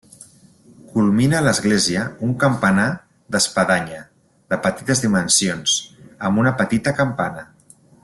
Culmina 0.93 1.41
l'església 1.47 2.05
un 2.29 2.33
campanar 2.45 2.87
d'espadanya, 3.35 4.01
de 4.55 4.59
petites 4.67 5.07
dimensions, 5.07 5.77
amb 6.31 6.45
una 6.47 6.59
petita 6.65 6.99
campana. 7.03 7.51